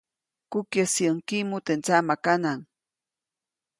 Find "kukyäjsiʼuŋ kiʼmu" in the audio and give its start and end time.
0.51-1.57